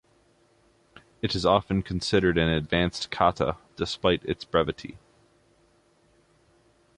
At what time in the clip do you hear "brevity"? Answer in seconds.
4.43-4.97